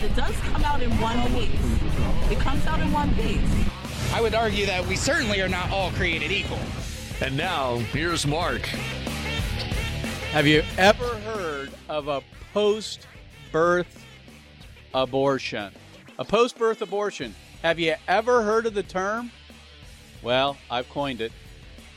[0.00, 2.30] It does come out in one piece.
[2.30, 3.40] It comes out in one piece.
[4.12, 6.60] I would argue that we certainly are not all created equal.
[7.20, 8.62] And now, here's Mark.
[10.30, 13.08] Have you ever heard of a post
[13.50, 14.04] birth
[14.94, 15.72] abortion?
[16.20, 17.34] A post birth abortion.
[17.62, 19.32] Have you ever heard of the term?
[20.22, 21.32] Well, I've coined it.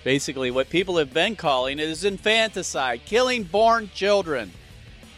[0.04, 4.52] Basically, what people have been calling it is infanticide, killing born children.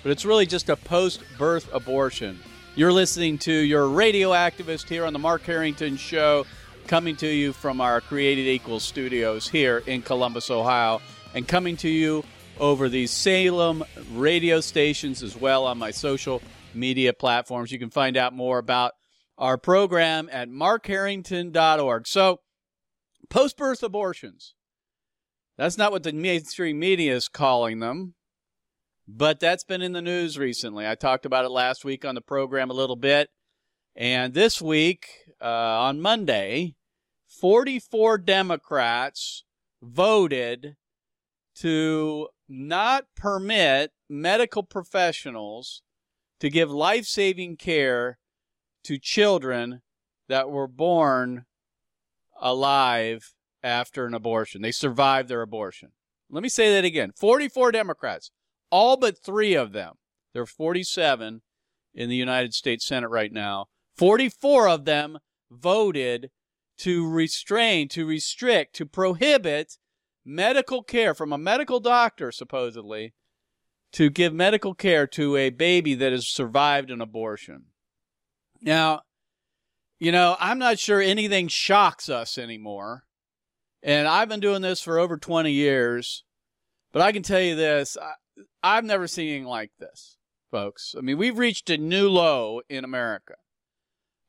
[0.01, 2.41] But it's really just a post birth abortion.
[2.75, 6.47] You're listening to your radio activist here on the Mark Harrington Show,
[6.87, 10.99] coming to you from our Created Equal studios here in Columbus, Ohio,
[11.35, 12.23] and coming to you
[12.59, 16.41] over the Salem radio stations as well on my social
[16.73, 17.71] media platforms.
[17.71, 18.93] You can find out more about
[19.37, 22.07] our program at markharrington.org.
[22.07, 22.39] So,
[23.29, 24.55] post birth abortions.
[25.59, 28.15] That's not what the mainstream media is calling them.
[29.07, 30.87] But that's been in the news recently.
[30.87, 33.29] I talked about it last week on the program a little bit.
[33.95, 35.07] And this week,
[35.41, 36.75] uh, on Monday,
[37.27, 39.43] 44 Democrats
[39.81, 40.77] voted
[41.55, 45.81] to not permit medical professionals
[46.39, 48.19] to give life saving care
[48.83, 49.81] to children
[50.29, 51.45] that were born
[52.41, 54.61] alive after an abortion.
[54.61, 55.91] They survived their abortion.
[56.29, 58.31] Let me say that again 44 Democrats
[58.73, 59.93] all but three of them,
[60.33, 61.43] there are 47
[61.93, 65.19] in the United States Senate right now, 44 of them
[65.51, 66.31] voted
[66.79, 69.77] to restrain, to restrict, to prohibit
[70.25, 73.13] medical care from a medical doctor, supposedly,
[73.91, 77.65] to give medical care to a baby that has survived an abortion.
[78.59, 79.01] Now,
[79.99, 83.03] you know, I'm not sure anything shocks us anymore.
[83.83, 86.23] And I've been doing this for over 20 years.
[86.91, 87.97] But I can tell you this
[88.63, 90.17] I've never seen anything like this,
[90.49, 90.95] folks.
[90.97, 93.35] I mean, we've reached a new low in America.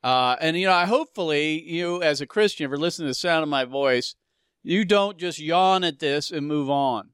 [0.02, 3.14] Uh, and, you know, I hopefully you, as a Christian, if you're listening to the
[3.14, 4.16] sound of my voice,
[4.62, 7.10] you don't just yawn at this and move on.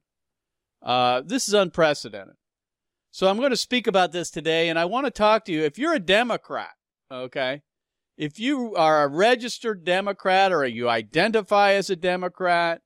[0.83, 2.37] Uh, this is unprecedented.
[3.13, 5.63] So I'm going to speak about this today, and I want to talk to you.
[5.63, 6.71] If you're a Democrat,
[7.13, 7.63] okay,
[8.17, 12.83] if you are a registered Democrat or you identify as a Democrat,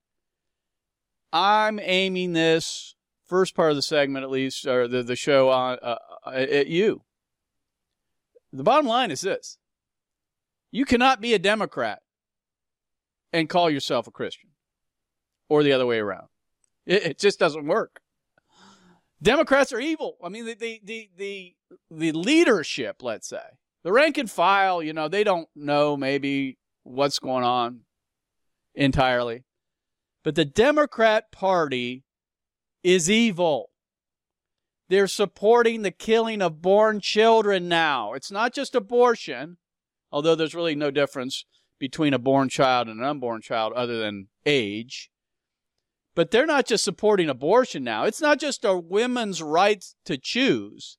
[1.33, 2.94] I'm aiming this
[3.35, 6.69] first part of the segment, at least, or the, the show on uh, uh, at
[6.69, 7.03] you.
[8.53, 9.59] The bottom line is this
[10.71, 12.01] you cannot be a Democrat
[13.33, 14.51] and call yourself a Christian,
[15.49, 16.29] or the other way around.
[16.87, 18.03] It, it just doesn't work.
[19.21, 20.17] Democrats are evil.
[20.23, 21.55] I mean, the, the, the, the,
[21.91, 23.43] the leadership, let's say,
[23.83, 27.81] the rank and file, you know, they don't know maybe what's going on
[28.77, 29.43] entirely.
[30.23, 32.05] But the Democrat Party
[32.85, 33.71] is evil.
[34.89, 38.13] They're supporting the killing of born children now.
[38.13, 39.57] It's not just abortion,
[40.13, 41.47] although there's really no difference
[41.81, 45.11] between a born child and an unborn child other than age.
[46.15, 48.05] But they're not just supporting abortion now.
[48.05, 50.99] It's not just a woman's right to choose.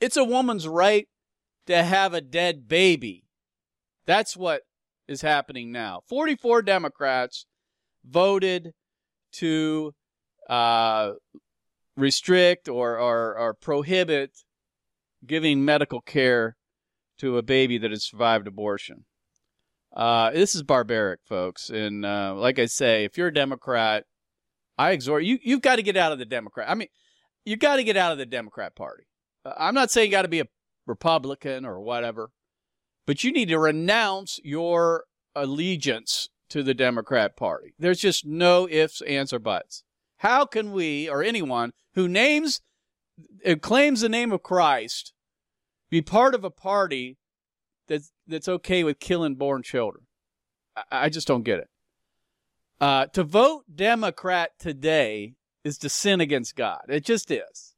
[0.00, 1.08] It's a woman's right
[1.66, 3.24] to have a dead baby.
[4.06, 4.62] That's what
[5.06, 6.00] is happening now.
[6.08, 7.44] 44 Democrats
[8.08, 8.72] voted
[9.32, 9.94] to
[10.48, 11.12] uh,
[11.96, 14.30] restrict or, or, or prohibit
[15.26, 16.56] giving medical care
[17.18, 19.04] to a baby that has survived abortion.
[19.94, 21.70] Uh, this is barbaric, folks.
[21.70, 24.04] And uh, like I say, if you're a Democrat,
[24.76, 25.38] I exhort you.
[25.42, 26.70] You've got to get out of the Democrat.
[26.70, 26.88] I mean,
[27.44, 29.04] you've got to get out of the Democrat Party.
[29.44, 30.46] Uh, I'm not saying you got to be a
[30.86, 32.30] Republican or whatever,
[33.06, 35.04] but you need to renounce your
[35.34, 37.74] allegiance to the Democrat Party.
[37.78, 39.82] There's just no ifs, ands, or buts.
[40.18, 42.60] How can we, or anyone who names,
[43.60, 45.12] claims the name of Christ,
[45.90, 47.18] be part of a party
[47.86, 50.06] that's, that's okay with killing born children?
[50.76, 51.68] I, I just don't get it.
[52.80, 55.34] Uh, to vote Democrat today
[55.64, 56.82] is to sin against God.
[56.88, 57.74] It just is.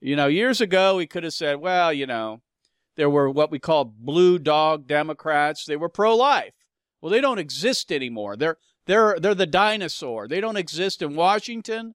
[0.00, 2.42] You know, years ago, we could have said, well, you know,
[2.96, 5.64] there were what we call blue dog Democrats.
[5.64, 6.52] They were pro life.
[7.04, 8.34] Well, they don't exist anymore.
[8.34, 8.56] They're
[8.86, 10.26] they're they're the dinosaur.
[10.26, 11.92] They don't exist in Washington.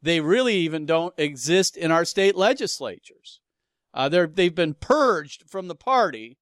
[0.00, 3.40] They really even don't exist in our state legislatures.
[3.92, 6.38] Uh, they're they've been purged from the party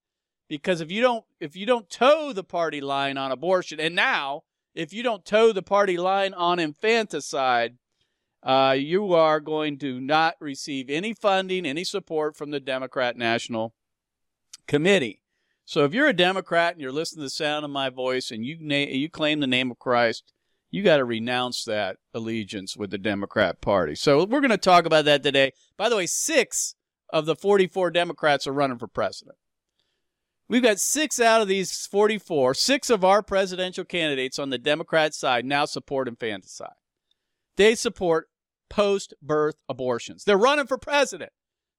[0.47, 4.43] because if you don't if you don't toe the party line on abortion, and now
[4.75, 7.79] if you don't toe the party line on infanticide,
[8.43, 13.73] uh, you are going to not receive any funding, any support from the Democrat National
[14.67, 15.22] Committee.
[15.73, 18.45] So if you're a Democrat and you're listening to the sound of my voice and
[18.45, 20.31] you na- you claim the name of Christ,
[20.71, 23.95] you got to renounce that allegiance with the Democrat Party.
[23.95, 25.53] So we're going to talk about that today.
[25.79, 26.75] By the way, six
[27.11, 29.39] of the 44 Democrats are running for president.
[30.47, 35.15] We've got six out of these 44, six of our presidential candidates on the Democrat
[35.15, 36.77] side now support infanticide.
[37.57, 38.29] They support
[38.69, 40.25] post birth abortions.
[40.25, 41.33] They're running for president.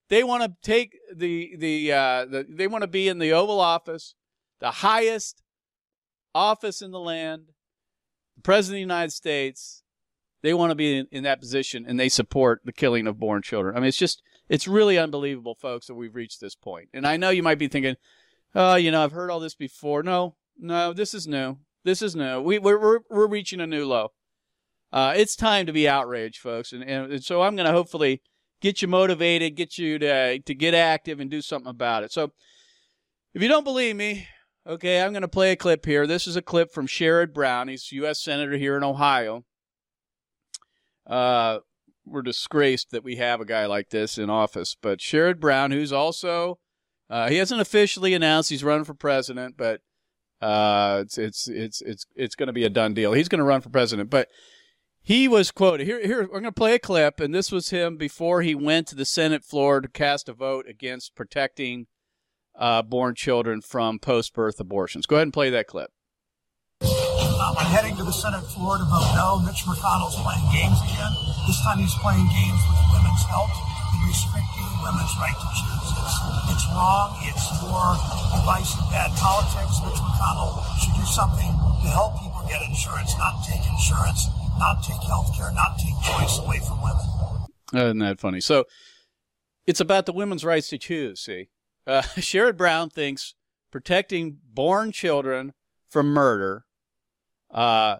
[0.08, 3.60] They want to take the the, uh, the they want to be in the Oval
[3.60, 4.14] Office,
[4.60, 5.42] the highest
[6.34, 7.44] office in the land,
[8.36, 9.82] the president of the United States.
[10.42, 13.40] They want to be in, in that position, and they support the killing of born
[13.40, 13.76] children.
[13.76, 16.90] I mean, it's just it's really unbelievable, folks, that we've reached this point.
[16.92, 17.96] And I know you might be thinking,
[18.54, 20.02] oh, you know, I've heard all this before.
[20.02, 21.58] No, no, this is new.
[21.84, 22.42] This is new.
[22.42, 24.08] We we're we're, we're reaching a new low.
[24.92, 28.22] Uh, it's time to be outraged, folks, and, and so I'm going to hopefully
[28.64, 32.10] get you motivated, get you to to get active and do something about it.
[32.10, 32.32] So
[33.34, 34.26] if you don't believe me,
[34.66, 36.06] okay, I'm going to play a clip here.
[36.06, 37.68] This is a clip from Sherrod Brown.
[37.68, 38.22] He's U.S.
[38.22, 39.44] Senator here in Ohio.
[41.06, 41.58] Uh,
[42.06, 45.92] we're disgraced that we have a guy like this in office, but Sherrod Brown, who's
[45.92, 46.58] also
[47.10, 49.82] uh, he hasn't officially announced he's running for president, but
[50.40, 53.12] uh, it's it's it's it's it's going to be a done deal.
[53.12, 54.28] He's going to run for president, but
[55.04, 56.00] he was quoted here.
[56.00, 58.96] Here, we're going to play a clip, and this was him before he went to
[58.96, 61.86] the Senate floor to cast a vote against protecting
[62.56, 65.04] uh, born children from post-birth abortions.
[65.04, 65.92] Go ahead and play that clip.
[66.80, 69.44] I'm heading to the Senate floor to vote no.
[69.44, 71.12] Mitch McConnell's playing games again.
[71.44, 75.88] This time he's playing games with women's health and restricting women's right to choose.
[76.00, 76.16] It's,
[76.48, 77.12] it's wrong.
[77.28, 78.00] It's for
[78.32, 79.76] divisive bad politics.
[79.84, 81.52] Mitch McConnell should do something
[81.84, 86.38] to help people get insurance, not take insurance not take health care, not take choice
[86.38, 87.46] away from women.
[87.74, 88.40] Isn't that funny?
[88.40, 88.64] So
[89.66, 91.48] it's about the women's rights to choose, see?
[91.86, 93.34] Uh, Sherrod Brown thinks
[93.70, 95.52] protecting born children
[95.88, 96.64] from murder
[97.52, 97.96] uh,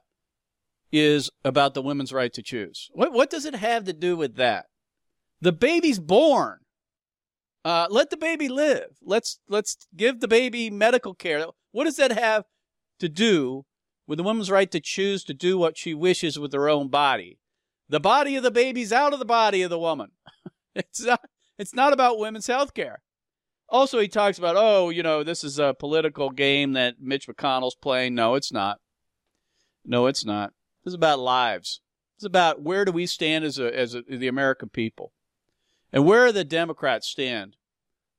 [0.93, 2.91] is about the women's right to choose.
[2.93, 4.67] What, what does it have to do with that?
[5.41, 6.61] The baby's born.
[7.65, 8.99] Uh, let the baby live.
[9.03, 11.47] Let's let's give the baby medical care.
[11.73, 12.45] What does that have
[13.01, 13.65] to do
[14.07, 17.39] with the woman's right to choose to do what she wishes with her own body.
[17.89, 20.13] The body of the baby's out of the body of the woman.
[20.75, 21.21] it's not
[21.59, 23.03] it's not about women's health care.
[23.69, 27.75] Also, he talks about, oh, you know, this is a political game that Mitch McConnell's
[27.75, 28.15] playing.
[28.15, 28.79] No, it's not.
[29.85, 30.53] No, it's not.
[30.85, 31.81] This is about lives.
[32.17, 35.13] It's about where do we stand as a, as a, the American people,
[35.93, 37.57] and where do the Democrats stand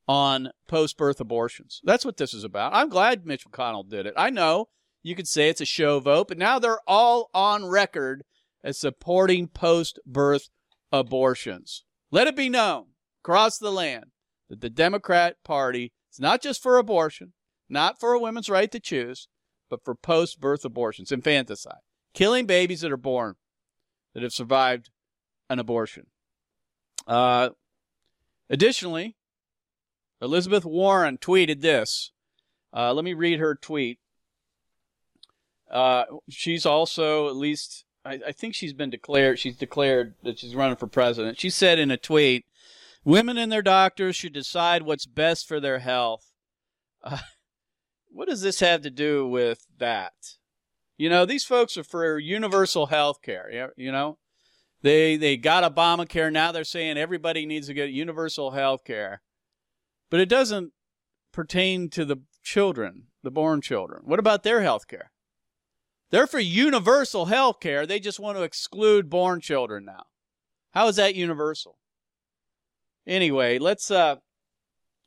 [0.08, 1.82] on post-birth abortions.
[1.84, 2.74] That's what this is about.
[2.76, 4.14] I'm glad Mitch McConnell did it.
[4.16, 4.70] I know
[5.06, 8.24] you could say it's a show vote, but now they're all on record
[8.64, 10.50] as supporting post birth
[10.92, 11.84] abortions.
[12.10, 12.88] Let it be known
[13.24, 14.06] across the land
[14.50, 17.34] that the Democrat Party is not just for abortion,
[17.70, 19.28] not for a woman's right to choose,
[19.70, 21.84] but for post birth abortions, infanticide,
[22.16, 23.36] killing babies that are born
[24.16, 24.90] that have survived
[25.52, 26.08] an abortion.
[27.06, 27.50] Uh,
[28.50, 29.16] additionally,
[30.20, 32.12] Elizabeth Warren tweeted this.
[32.76, 34.00] Uh, let me read her tweet.
[35.70, 40.56] Uh, she's also at least I, I, think she's been declared she's declared that she's
[40.56, 41.40] running for president.
[41.40, 42.46] She said in a tweet,
[43.04, 46.32] "Women and their doctors should decide what's best for their health."
[47.04, 47.18] Uh,
[48.12, 50.14] what does this have to do with that?
[50.98, 53.72] You know, these folks are for universal health care.
[53.76, 54.18] You know,
[54.82, 56.32] they they got Obamacare.
[56.32, 59.24] Now they're saying everybody needs to get universal health care,
[60.12, 60.74] but it doesn't
[61.34, 64.04] pertain to the children, the born children.
[64.06, 65.12] What about their health care?
[66.12, 67.86] They're for universal health care.
[67.86, 70.06] They just want to exclude born children now.
[70.72, 71.78] How is that universal?
[73.08, 74.18] Anyway, let's uh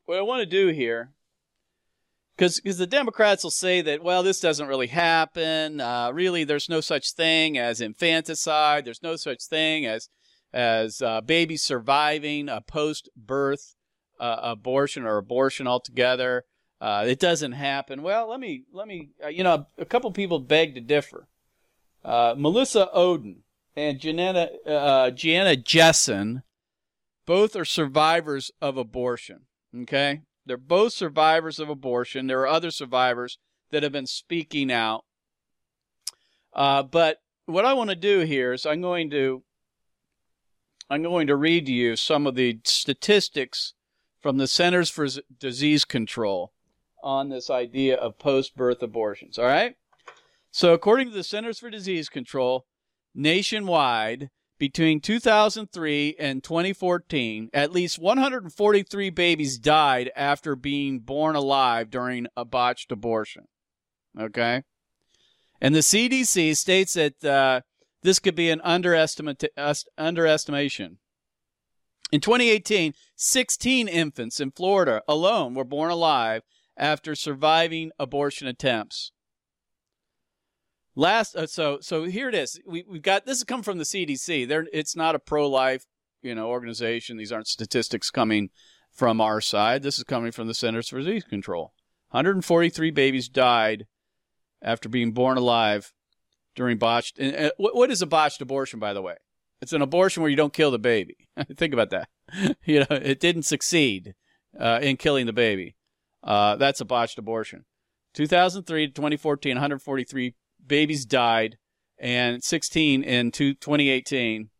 [0.06, 1.12] what I want to do here
[2.36, 5.80] because the Democrats will say that well this doesn't really happen.
[5.80, 8.84] Uh, really, there's no such thing as infanticide.
[8.84, 10.08] There's no such thing as
[10.52, 13.74] as uh, babies surviving a post-birth
[14.18, 16.44] uh, abortion or abortion altogether.
[16.80, 18.02] Uh, it doesn't happen.
[18.02, 19.10] Well, let me let me.
[19.22, 21.26] Uh, you know, a couple people beg to differ.
[22.04, 23.38] Uh, Melissa Ohden
[23.74, 26.42] and Janetta, uh, Gianna Jessen,
[27.26, 29.42] both are survivors of abortion.
[29.76, 32.28] Okay, they're both survivors of abortion.
[32.28, 33.38] There are other survivors
[33.70, 35.04] that have been speaking out.
[36.52, 39.42] Uh, but what I want to do here is I'm going to
[40.88, 43.74] I'm going to read to you some of the statistics
[44.20, 45.08] from the Centers for
[45.38, 46.52] Disease Control
[47.02, 49.38] on this idea of post birth abortions.
[49.38, 49.76] All right?
[50.50, 52.66] So, according to the Centers for Disease Control,
[53.14, 62.26] nationwide, between 2003 and 2014, at least 143 babies died after being born alive during
[62.36, 63.44] a botched abortion.
[64.18, 64.64] Okay?
[65.60, 67.60] And the CDC states that uh,
[68.02, 70.98] this could be an underestimate, uh, underestimation.
[72.10, 76.42] In 2018, 16 infants in Florida alone were born alive
[76.78, 79.12] after surviving abortion attempts.
[80.94, 82.58] Last, uh, so so here it is.
[82.66, 84.48] We we've got this has come from the CDC.
[84.48, 85.86] There, it's not a pro-life,
[86.22, 87.16] you know, organization.
[87.16, 88.50] These aren't statistics coming
[88.90, 89.82] from our side.
[89.82, 91.72] This is coming from the Centers for Disease Control.
[92.10, 93.86] 143 babies died
[94.62, 95.92] after being born alive
[96.56, 97.18] during botched.
[97.18, 99.16] And, uh, what, what is a botched abortion, by the way?
[99.60, 101.28] It's an abortion where you don't kill the baby.
[101.56, 102.08] Think about that.
[102.64, 104.14] you know, it didn't succeed
[104.58, 105.76] uh, in killing the baby.
[106.22, 107.64] Uh, that's a botched abortion.
[108.14, 110.34] 2003 to 2014, 143
[110.66, 111.56] babies died,
[111.98, 114.50] and 16 in 2018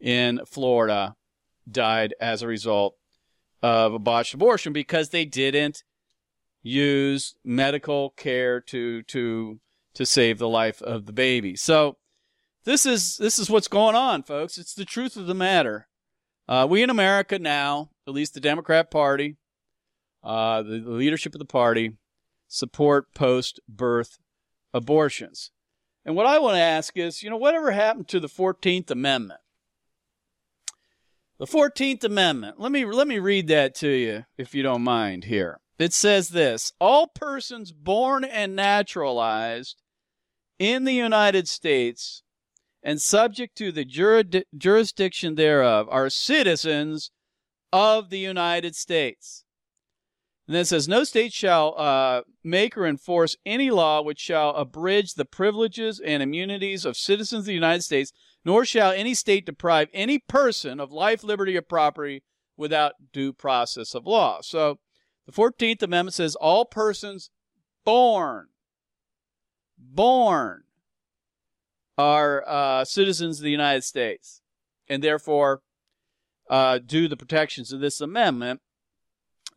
[0.00, 1.16] in Florida
[1.70, 2.94] died as a result
[3.62, 5.82] of a botched abortion because they didn't
[6.62, 9.60] use medical care to to
[9.94, 11.56] to save the life of the baby.
[11.56, 11.96] So
[12.64, 14.58] this is this is what's going on, folks.
[14.58, 15.88] It's the truth of the matter.
[16.46, 19.36] Uh, we in America now, at least the Democrat Party,
[20.22, 21.92] uh, the, leadership of the party,
[22.46, 24.18] support post-birth
[24.72, 25.50] abortions.
[26.04, 29.40] And what I want to ask is, you know, whatever happened to the 14th Amendment?
[31.38, 32.58] The 14th Amendment.
[32.58, 35.60] Let me let me read that to you if you don't mind here.
[35.78, 39.80] It says this, all persons born and naturalized
[40.58, 42.24] in the United States
[42.82, 47.12] and subject to the jurid- jurisdiction thereof are citizens
[47.72, 49.44] of the United States.
[50.48, 54.56] And then it says, No state shall uh, make or enforce any law which shall
[54.56, 58.12] abridge the privileges and immunities of citizens of the United States,
[58.46, 62.22] nor shall any state deprive any person of life, liberty, or property
[62.56, 64.40] without due process of law.
[64.40, 64.78] So
[65.26, 67.28] the 14th Amendment says, All persons
[67.84, 68.46] born,
[69.76, 70.62] born,
[71.98, 74.40] are uh, citizens of the United States,
[74.88, 75.60] and therefore
[76.48, 78.62] uh, due the protections of this amendment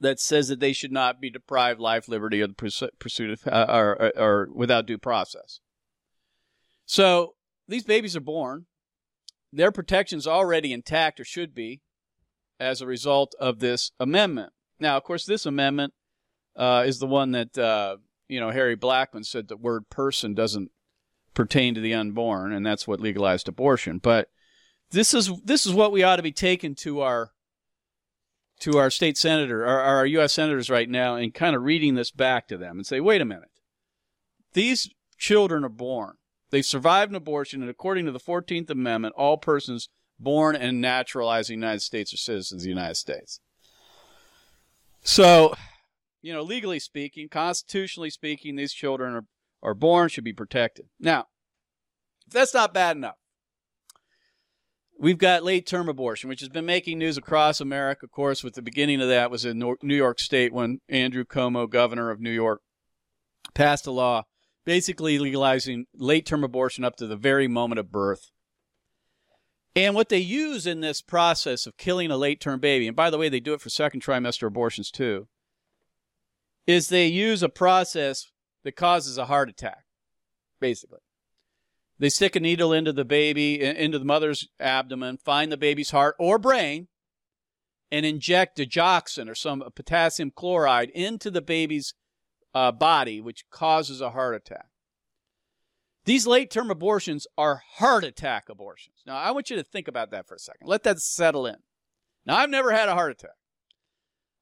[0.01, 3.65] that says that they should not be deprived life, liberty, or the pursuit of, uh,
[3.69, 5.59] or, or, without due process.
[6.85, 7.35] So
[7.67, 8.65] these babies are born.
[9.53, 11.81] Their protections already intact, or should be,
[12.59, 14.53] as a result of this amendment.
[14.79, 15.93] Now, of course, this amendment
[16.55, 20.71] uh, is the one that uh, you know Harry Blackmun said the word person doesn't
[21.33, 23.99] pertain to the unborn, and that's what legalized abortion.
[23.99, 24.29] But
[24.89, 27.31] this is this is what we ought to be taking to our
[28.61, 30.33] to our state senator, our, our U.S.
[30.33, 33.25] senators right now, and kind of reading this back to them and say, wait a
[33.25, 33.49] minute.
[34.53, 36.15] These children are born.
[36.51, 39.89] They survived an abortion, and according to the 14th Amendment, all persons
[40.19, 43.39] born and naturalized in the United States are citizens of the United States.
[45.03, 45.55] So,
[46.21, 49.25] you know, legally speaking, constitutionally speaking, these children are,
[49.63, 50.85] are born, should be protected.
[50.99, 51.27] Now,
[52.27, 53.15] if that's not bad enough,
[55.01, 58.05] We've got late term abortion, which has been making news across America.
[58.05, 61.67] Of course, with the beginning of that was in New York State when Andrew Cuomo,
[61.67, 62.61] governor of New York,
[63.55, 64.25] passed a law
[64.63, 68.29] basically legalizing late term abortion up to the very moment of birth.
[69.75, 73.09] And what they use in this process of killing a late term baby, and by
[73.09, 75.27] the way, they do it for second trimester abortions too,
[76.67, 78.29] is they use a process
[78.63, 79.85] that causes a heart attack,
[80.59, 80.99] basically.
[82.01, 86.15] They stick a needle into the baby, into the mother's abdomen, find the baby's heart
[86.17, 86.87] or brain,
[87.91, 91.93] and inject digoxin or some potassium chloride into the baby's
[92.55, 94.65] uh, body, which causes a heart attack.
[96.05, 99.03] These late term abortions are heart attack abortions.
[99.05, 100.67] Now, I want you to think about that for a second.
[100.67, 101.57] Let that settle in.
[102.25, 103.37] Now, I've never had a heart attack.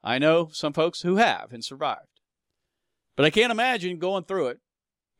[0.02, 2.22] I know some folks who have and survived.
[3.18, 4.60] But I can't imagine going through it,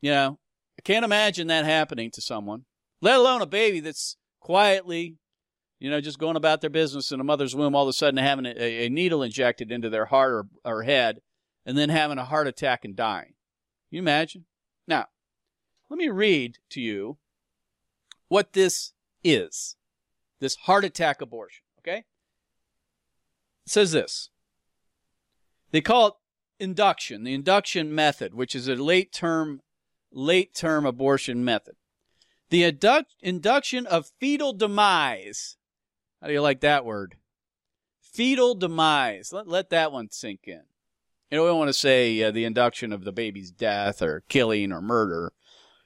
[0.00, 0.38] you know,
[0.80, 2.64] I can't imagine that happening to someone,
[3.02, 5.18] let alone a baby that's quietly,
[5.78, 8.16] you know, just going about their business in a mother's womb, all of a sudden
[8.16, 11.20] having a, a needle injected into their heart or, or head,
[11.66, 13.34] and then having a heart attack and dying.
[13.90, 14.46] Can you imagine?
[14.88, 15.08] Now,
[15.90, 17.18] let me read to you
[18.28, 19.76] what this is
[20.38, 22.04] this heart attack abortion, okay?
[23.66, 24.30] It says this.
[25.72, 26.14] They call it
[26.58, 29.60] induction, the induction method, which is a late term
[30.12, 31.76] late term abortion method.
[32.50, 35.56] The induct, induction of fetal demise.
[36.20, 37.16] How do you like that word?
[38.00, 39.32] Fetal demise.
[39.32, 40.62] Let, let that one sink in.
[41.30, 44.24] You know, we don't want to say uh, the induction of the baby's death or
[44.28, 45.32] killing or murder.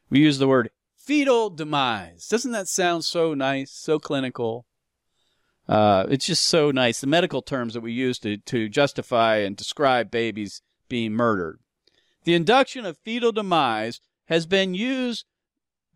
[0.08, 2.26] We use the word fetal demise.
[2.28, 4.64] Doesn't that sound so nice, so clinical?
[5.68, 7.00] Uh, it's just so nice.
[7.00, 11.58] The medical terms that we use to, to justify and describe babies being murdered.
[12.24, 15.26] The induction of fetal demise has been used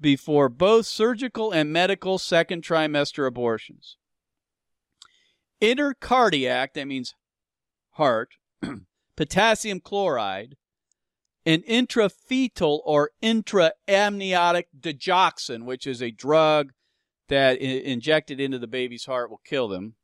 [0.00, 3.97] before both surgical and medical second trimester abortions.
[5.61, 7.14] Intracardiac, that means
[7.92, 8.30] heart,
[9.16, 10.56] potassium chloride,
[11.44, 16.73] and intrafetal or intraamniotic digoxin, which is a drug
[17.28, 19.94] that I- injected into the baby's heart will kill them.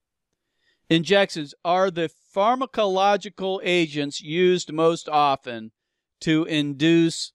[0.91, 5.73] Injections are the pharmacological agents used most often
[6.21, 7.34] to induce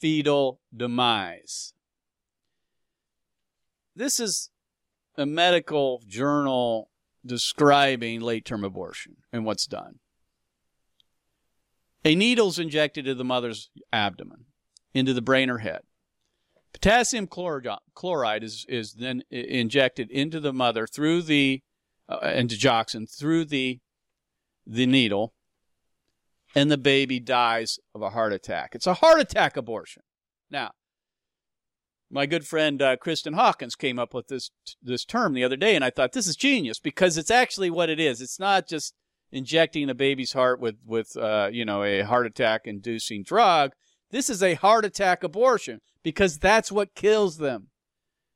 [0.00, 1.74] fetal demise.
[3.94, 4.50] This is
[5.16, 6.90] a medical journal
[7.24, 9.98] describing late term abortion and what's done.
[12.04, 14.46] A needle's injected into the mother's abdomen,
[14.94, 15.82] into the brain or head.
[16.72, 21.62] Potassium chloride, is, is then injected into the mother through the,
[22.08, 23.80] uh, and digoxin through the,
[24.66, 25.34] the needle,
[26.54, 28.70] and the baby dies of a heart attack.
[28.74, 30.02] It's a heart attack abortion.
[30.50, 30.72] Now,
[32.10, 34.50] my good friend uh, Kristen Hawkins came up with this
[34.82, 37.88] this term the other day, and I thought this is genius because it's actually what
[37.88, 38.20] it is.
[38.20, 38.94] It's not just
[39.30, 43.72] injecting a baby's heart with with uh, you know a heart attack inducing drug.
[44.10, 47.68] This is a heart attack abortion because that's what kills them.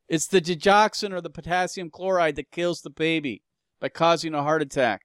[0.09, 3.43] It's the digoxin or the potassium chloride that kills the baby
[3.81, 5.01] by causing a heart attack.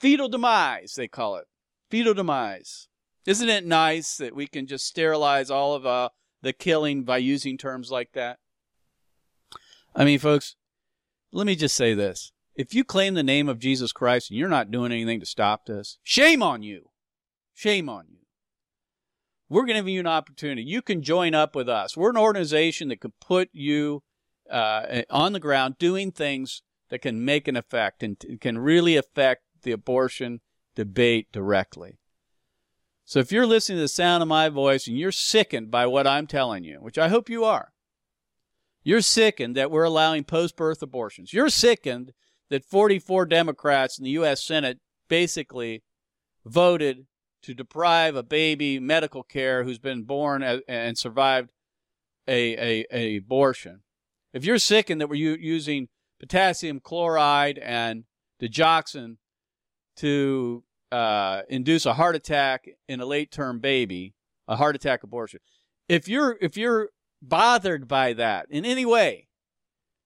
[0.00, 1.44] Fetal demise, they call it.
[1.90, 2.88] Fetal demise.
[3.26, 7.58] Isn't it nice that we can just sterilize all of uh, the killing by using
[7.58, 8.38] terms like that?
[9.94, 10.56] I mean, folks,
[11.32, 12.32] let me just say this.
[12.54, 15.66] If you claim the name of Jesus Christ and you're not doing anything to stop
[15.66, 16.90] this, shame on you.
[17.54, 18.18] Shame on you.
[19.48, 20.62] We're going to give you an opportunity.
[20.62, 21.96] You can join up with us.
[21.96, 24.04] We're an organization that can put you
[24.48, 29.42] uh, on the ground doing things that can make an effect and can really affect
[29.62, 30.40] the abortion
[30.80, 31.98] debate directly.
[33.04, 36.06] So if you're listening to the sound of my voice and you're sickened by what
[36.06, 37.72] I'm telling you, which I hope you are,
[38.82, 41.34] you're sickened that we're allowing post birth abortions.
[41.34, 42.14] You're sickened
[42.48, 44.42] that 44 Democrats in the U.S.
[44.42, 45.82] Senate basically
[46.46, 47.04] voted
[47.42, 51.52] to deprive a baby medical care who's been born and survived
[52.26, 53.82] a, a, a abortion.
[54.32, 55.88] If you're sickened that we're using
[56.18, 58.04] potassium chloride and
[58.40, 59.16] digoxin
[59.96, 64.14] to uh, induce a heart attack in a late term baby,
[64.48, 65.40] a heart attack abortion.
[65.88, 66.90] If you're if you're
[67.22, 69.28] bothered by that in any way,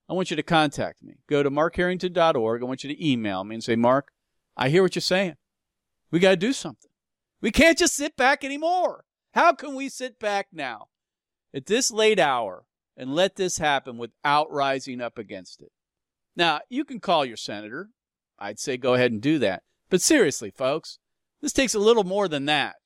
[0.09, 1.14] I want you to contact me.
[1.29, 2.62] Go to markharrington.org.
[2.62, 4.11] I want you to email me and say, Mark,
[4.57, 5.37] I hear what you're saying.
[6.11, 6.90] We got to do something.
[7.40, 9.05] We can't just sit back anymore.
[9.33, 10.88] How can we sit back now
[11.53, 12.64] at this late hour
[12.97, 15.73] and let this happen without rising up against it?
[16.37, 17.90] Now, you can call your senator.
[18.38, 19.62] I'd say go ahead and do that.
[19.90, 20.99] But seriously, folks,
[21.40, 22.77] this takes a little more than that.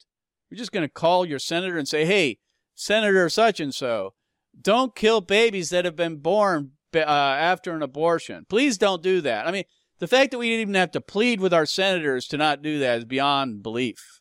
[0.50, 2.38] You're just going to call your senator and say, hey,
[2.78, 4.14] Senator such and so,
[4.60, 8.46] don't kill babies that have been born uh, after an abortion.
[8.48, 9.48] Please don't do that.
[9.48, 9.64] I mean,
[9.98, 12.78] the fact that we didn't even have to plead with our senators to not do
[12.78, 14.20] that is beyond belief.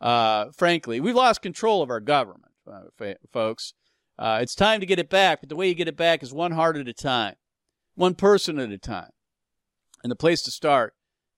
[0.00, 3.72] Uh, frankly, we've lost control of our government, uh, folks.
[4.16, 6.32] Uh, it's time to get it back, but the way you get it back is
[6.32, 7.34] one heart at a time,
[7.96, 9.10] one person at a time.
[10.04, 10.94] And the place to start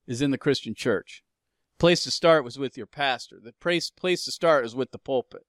[0.09, 1.23] is in the Christian church.
[1.79, 3.39] Place to start was with your pastor.
[3.41, 5.47] The place place to start is with the pulpit,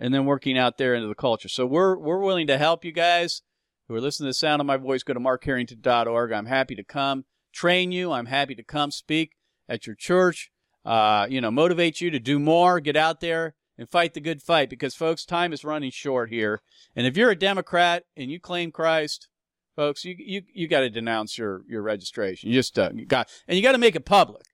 [0.00, 1.48] and then working out there into the culture.
[1.48, 3.42] So we're we're willing to help you guys
[3.86, 5.04] who are listening to the sound of my voice.
[5.04, 6.32] Go to markharrington.org.
[6.32, 8.10] I'm happy to come train you.
[8.10, 9.36] I'm happy to come speak
[9.68, 10.50] at your church.
[10.84, 12.80] Uh, you know, motivate you to do more.
[12.80, 16.60] Get out there and fight the good fight because, folks, time is running short here.
[16.96, 19.28] And if you're a Democrat and you claim Christ,
[19.76, 22.50] folks, you you you got to denounce your your registration.
[22.50, 24.44] You just uh, got and you got to make it public.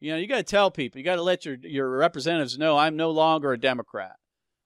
[0.00, 0.98] You know, you got to tell people.
[0.98, 4.16] You got to let your your representatives know I'm no longer a Democrat.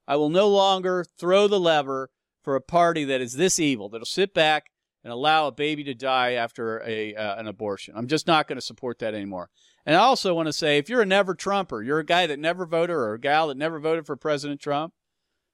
[0.08, 2.10] I will no longer throw the lever
[2.42, 4.66] for a party that is this evil that'll sit back
[5.02, 7.94] and allow a baby to die after a uh, an abortion.
[7.96, 9.50] I'm just not going to support that anymore.
[9.84, 12.40] And I also want to say, if you're a never Trumper, you're a guy that
[12.40, 14.92] never voted or a gal that never voted for President Trump,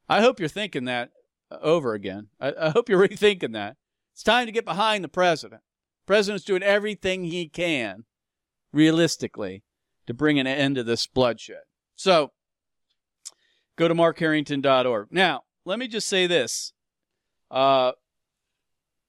[0.08, 1.10] I hope you're thinking that
[1.50, 2.28] over again.
[2.40, 3.76] I, I hope you're rethinking that.
[4.12, 5.62] It's time to get behind the president.
[6.04, 8.04] The president's doing everything he can,
[8.72, 9.62] realistically,
[10.06, 11.62] to bring an end to this bloodshed.
[11.96, 12.32] So,
[13.76, 15.08] go to markharrington.org.
[15.10, 16.72] Now, let me just say this.
[17.50, 17.92] Uh,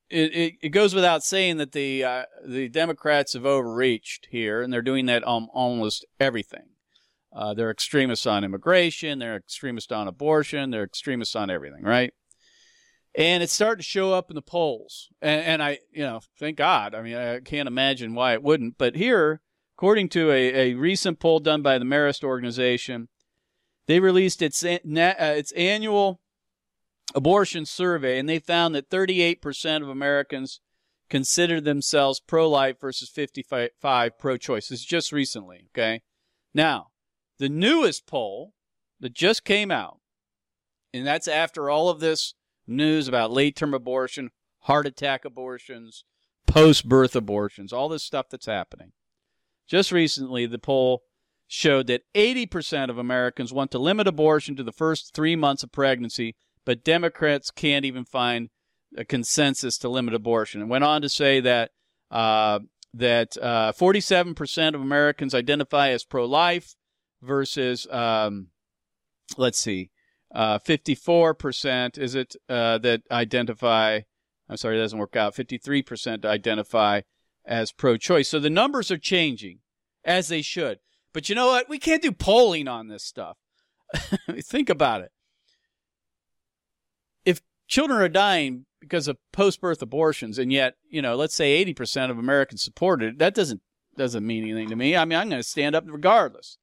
[0.09, 4.71] it, it, it goes without saying that the uh, the Democrats have overreached here, and
[4.71, 6.69] they're doing that on almost everything.
[7.35, 9.17] Uh, they're extremists on immigration.
[9.17, 10.69] They're extremists on abortion.
[10.69, 12.13] They're extremists on everything, right?
[13.15, 15.09] And it's starting to show up in the polls.
[15.21, 16.95] And, and I, you know, thank God.
[16.95, 18.77] I mean, I can't imagine why it wouldn't.
[18.77, 19.41] But here,
[19.77, 23.09] according to a, a recent poll done by the Marist organization,
[23.87, 26.21] they released its uh, its annual
[27.13, 30.61] abortion survey, and they found that 38% of Americans
[31.09, 34.71] consider themselves pro-life versus 55 pro-choice.
[34.71, 36.01] Is just recently, okay?
[36.53, 36.87] Now,
[37.39, 38.53] the newest poll
[38.99, 39.99] that just came out,
[40.93, 42.35] and that's after all of this
[42.67, 46.03] news about late-term abortion, heart attack abortions,
[46.47, 48.91] post-birth abortions, all this stuff that's happening.
[49.67, 51.03] Just recently, the poll
[51.47, 55.71] showed that 80% of Americans want to limit abortion to the first three months of
[55.71, 58.49] pregnancy, but Democrats can't even find
[58.97, 60.61] a consensus to limit abortion.
[60.61, 61.71] And went on to say that
[62.11, 62.59] uh,
[62.93, 66.75] that uh, 47% of Americans identify as pro-life
[67.21, 68.49] versus, um,
[69.35, 69.89] let's see,
[70.33, 74.01] uh, 54% is it uh, that identify.
[74.49, 75.35] I'm sorry, it doesn't work out.
[75.35, 77.01] 53% identify
[77.45, 78.29] as pro-choice.
[78.29, 79.59] So the numbers are changing
[80.03, 80.79] as they should.
[81.13, 81.69] But you know what?
[81.69, 83.37] We can't do polling on this stuff.
[84.41, 85.11] Think about it.
[87.25, 92.09] If children are dying because of post-birth abortions, and yet, you know, let's say 80%
[92.09, 93.61] of Americans support it, that doesn't
[93.95, 94.97] doesn't mean anything to me.
[94.97, 96.57] I mean, I'm going to stand up regardless.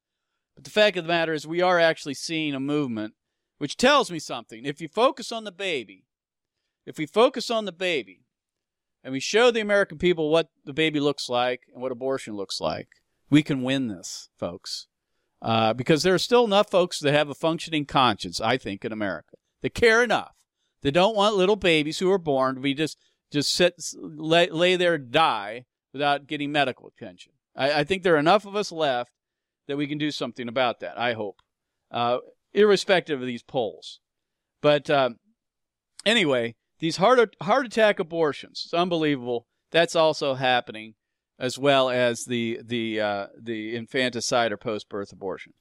[0.55, 3.13] But the fact of the matter is, we are actually seeing a movement,
[3.61, 4.65] which tells me something.
[4.65, 6.05] If you focus on the baby,
[6.87, 8.25] if we focus on the baby,
[9.03, 12.59] and we show the American people what the baby looks like and what abortion looks
[12.59, 12.87] like,
[13.29, 14.87] we can win this, folks.
[15.43, 18.91] Uh, because there are still enough folks that have a functioning conscience, I think, in
[18.91, 19.35] America.
[19.61, 20.33] They care enough.
[20.81, 22.97] They don't want little babies who are born to be just
[23.31, 27.33] just sit lay, lay there die without getting medical attention.
[27.55, 29.11] I, I, think there are enough of us left
[29.67, 30.97] that we can do something about that.
[30.97, 31.41] I hope,
[31.91, 32.17] uh,
[32.53, 33.99] irrespective of these polls.
[34.61, 35.11] But uh,
[36.05, 39.47] anyway, these heart heart attack abortions, it's unbelievable.
[39.71, 40.95] That's also happening
[41.39, 45.53] as well as the the uh, the infanticide or post birth abortion.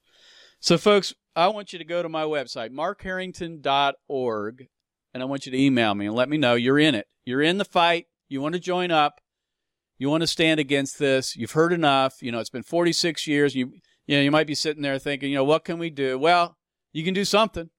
[0.60, 4.66] So, folks, I want you to go to my website, markharrington.org,
[5.14, 7.06] and I want you to email me and let me know you're in it.
[7.24, 8.06] You're in the fight.
[8.28, 9.20] You want to join up.
[9.96, 11.34] You want to stand against this.
[11.34, 12.22] You've heard enough.
[12.22, 13.54] You know, it's been 46 years.
[13.54, 13.72] You
[14.06, 16.18] you know, you might be sitting there thinking, you know, what can we do?
[16.18, 16.56] Well,
[16.92, 17.70] you can do something.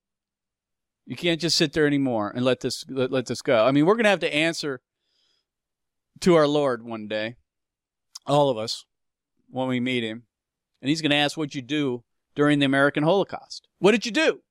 [1.05, 3.65] You can't just sit there anymore and let this let, let this go.
[3.65, 4.81] I mean, we're going to have to answer
[6.21, 7.35] to our Lord one day
[8.25, 8.85] all of us,
[9.49, 10.23] when we meet him.
[10.81, 12.03] And he's going to ask what you do
[12.35, 13.67] during the American Holocaust.
[13.79, 14.41] What did you do?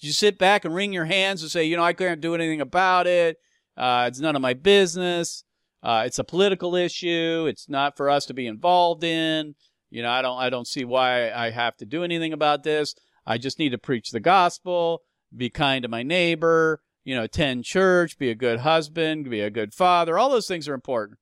[0.00, 2.34] Did you sit back and wring your hands and say, you know, I can't do
[2.34, 3.38] anything about it?
[3.76, 5.44] Uh, it's none of my business.
[5.82, 7.46] Uh, it's a political issue.
[7.48, 9.54] It's not for us to be involved in.
[9.90, 12.94] You know, I don't, I don't see why I have to do anything about this.
[13.26, 15.02] I just need to preach the gospel,
[15.34, 19.50] be kind to my neighbor, you know, attend church, be a good husband, be a
[19.50, 20.18] good father.
[20.18, 21.18] All those things are important.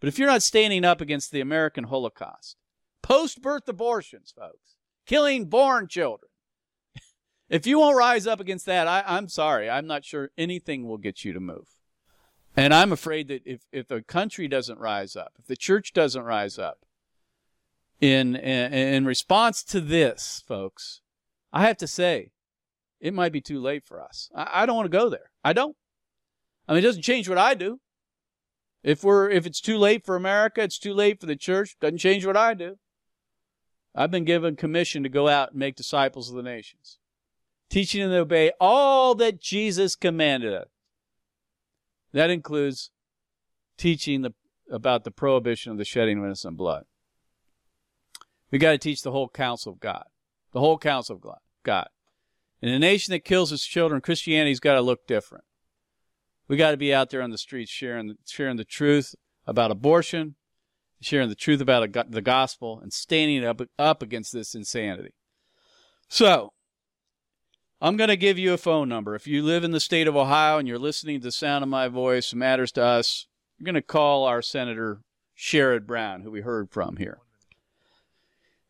[0.00, 2.56] But if you're not standing up against the American Holocaust,
[3.02, 6.30] post birth abortions, folks, killing born children,
[7.48, 9.70] if you won't rise up against that, I, I'm sorry.
[9.70, 11.68] I'm not sure anything will get you to move.
[12.56, 16.22] And I'm afraid that if, if the country doesn't rise up, if the church doesn't
[16.22, 16.84] rise up
[18.00, 21.01] in, in, in response to this, folks,
[21.52, 22.30] I have to say,
[23.00, 24.30] it might be too late for us.
[24.34, 25.30] I, I don't want to go there.
[25.44, 25.76] I don't.
[26.68, 27.80] I mean, it doesn't change what I do.
[28.82, 31.76] If we're if it's too late for America, it's too late for the church.
[31.80, 32.78] Doesn't change what I do.
[33.94, 36.98] I've been given commission to go out and make disciples of the nations,
[37.68, 40.68] teaching them to obey all that Jesus commanded us.
[42.12, 42.90] That includes
[43.76, 44.32] teaching the,
[44.70, 46.84] about the prohibition of the shedding of innocent blood.
[48.50, 50.04] We got to teach the whole counsel of God,
[50.52, 51.88] the whole counsel of God.
[52.60, 55.44] In a nation that kills its children, Christianity's got to look different.
[56.48, 59.14] We got to be out there on the streets sharing sharing the truth
[59.46, 60.36] about abortion,
[61.00, 65.14] sharing the truth about the gospel, and standing up up against this insanity.
[66.08, 66.52] So,
[67.80, 69.16] I'm going to give you a phone number.
[69.16, 71.68] If you live in the state of Ohio and you're listening to the sound of
[71.68, 73.26] my voice, it matters to us.
[73.58, 75.00] You're going to call our Senator
[75.36, 77.18] Sherrod Brown, who we heard from here.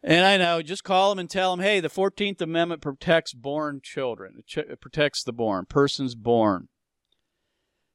[0.02, 3.80] And I know, just call him and tell him, hey, the 14th Amendment protects born
[3.82, 4.42] children.
[4.56, 6.68] It protects the born, persons born.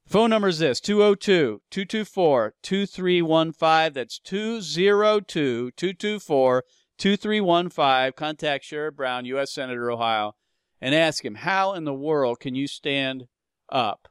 [0.07, 3.93] Phone number is this 202 224 2315.
[3.93, 6.63] That's 202 224
[6.97, 8.11] 2315.
[8.13, 9.51] Contact Sherrod Brown, U.S.
[9.51, 10.35] Senator, Ohio,
[10.79, 13.27] and ask him, How in the world can you stand
[13.69, 14.07] up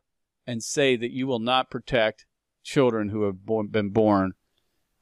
[0.46, 2.26] and say that you will not protect
[2.62, 4.32] children who have been born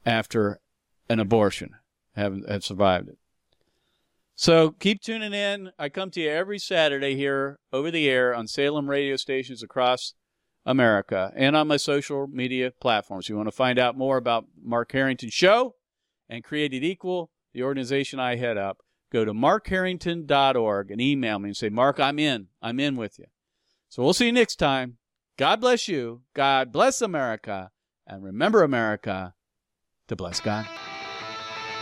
[0.07, 0.61] after
[1.09, 1.74] an abortion,
[2.14, 3.18] have, have survived it?
[4.35, 5.70] So keep tuning in.
[5.79, 10.14] I come to you every Saturday here over the air on Salem radio stations across
[10.66, 13.29] America and on my social media platforms.
[13.29, 15.77] You want to find out more about Mark Harrington Show
[16.29, 18.79] and Created Equal, the organization I head up,
[19.12, 22.48] go to markharrington.org and email me and say, Mark, I'm in.
[22.61, 23.27] I'm in with you.
[23.88, 24.96] So we'll see you next time.
[25.37, 26.22] God bless you.
[26.35, 27.70] God bless America.
[28.07, 29.35] And remember, America,
[30.09, 30.66] to bless God.